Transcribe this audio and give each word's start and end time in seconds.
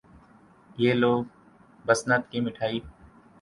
یہ 0.77 0.93
لو، 1.01 1.13
بسنت 1.85 2.21
کی 2.31 2.39
مٹھائی۔ 2.45 2.79